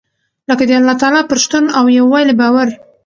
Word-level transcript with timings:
لکه 0.49 0.63
د 0.67 0.71
الله 0.79 0.95
تعالٰی 1.01 1.21
پر 1.29 1.37
شتون 1.43 1.65
او 1.77 1.85
يووالي 1.97 2.33
باور. 2.41 2.67